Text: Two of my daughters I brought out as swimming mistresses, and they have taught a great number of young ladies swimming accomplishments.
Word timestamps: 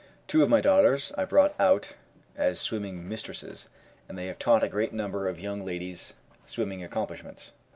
Two 0.25 0.41
of 0.41 0.49
my 0.49 0.61
daughters 0.61 1.11
I 1.15 1.25
brought 1.25 1.53
out 1.59 1.89
as 2.35 2.59
swimming 2.59 3.07
mistresses, 3.07 3.69
and 4.09 4.17
they 4.17 4.25
have 4.25 4.39
taught 4.39 4.63
a 4.63 4.67
great 4.67 4.93
number 4.93 5.27
of 5.27 5.39
young 5.39 5.63
ladies 5.63 6.15
swimming 6.43 6.83
accomplishments. 6.83 7.51